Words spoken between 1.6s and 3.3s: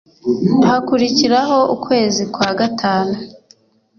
ukwezi kwa gatanu